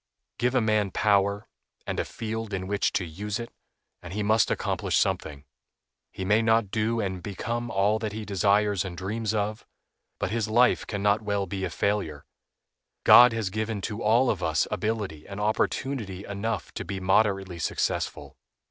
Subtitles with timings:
[0.39, 1.47] Give a man power,
[1.85, 3.53] and a field in which to use it,
[4.01, 5.45] and he must accomplish something.
[6.11, 9.63] He may not do and become all that he desires and dreams of,
[10.17, 12.25] but his life can not well be a failure.
[13.03, 18.37] God has given to all of us ability and opportunity enough to be moderately successful.